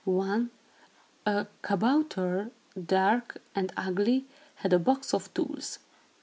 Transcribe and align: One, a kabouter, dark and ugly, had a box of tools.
One, 0.03 0.49
a 1.27 1.45
kabouter, 1.61 2.49
dark 2.75 3.39
and 3.53 3.71
ugly, 3.77 4.25
had 4.55 4.73
a 4.73 4.79
box 4.79 5.13
of 5.13 5.31
tools. 5.35 5.77